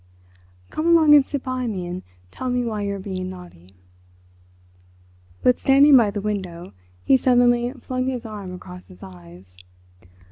"Come 0.71 0.87
along 0.87 1.13
and 1.13 1.23
sit 1.23 1.43
by 1.43 1.67
me 1.67 1.85
and 1.85 2.01
tell 2.31 2.49
me 2.49 2.65
why 2.65 2.81
you're 2.81 2.97
being 2.97 3.29
naughty." 3.29 3.75
But, 5.43 5.59
standing 5.59 5.95
by 5.95 6.09
the 6.09 6.21
window, 6.21 6.73
he 7.03 7.17
suddenly 7.17 7.71
flung 7.73 8.07
his 8.07 8.25
arm 8.25 8.51
across 8.51 8.87
his 8.87 9.03
eyes. 9.03 9.55